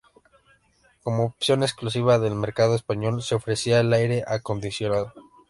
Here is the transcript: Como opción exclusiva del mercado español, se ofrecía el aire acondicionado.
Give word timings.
Como 1.03 1.25
opción 1.25 1.61
exclusiva 1.61 2.17
del 2.17 2.33
mercado 2.33 2.73
español, 2.73 3.21
se 3.21 3.35
ofrecía 3.35 3.81
el 3.81 3.93
aire 3.93 4.23
acondicionado. 4.25 5.13